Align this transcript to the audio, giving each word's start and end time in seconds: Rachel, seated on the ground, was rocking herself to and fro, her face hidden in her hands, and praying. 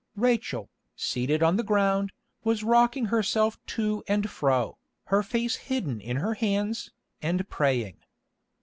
Rachel, 0.17 0.71
seated 0.95 1.43
on 1.43 1.57
the 1.57 1.63
ground, 1.63 2.11
was 2.43 2.63
rocking 2.63 3.05
herself 3.05 3.63
to 3.67 4.03
and 4.07 4.27
fro, 4.31 4.79
her 5.03 5.21
face 5.21 5.55
hidden 5.57 6.01
in 6.01 6.17
her 6.17 6.33
hands, 6.33 6.89
and 7.21 7.47
praying. 7.49 7.99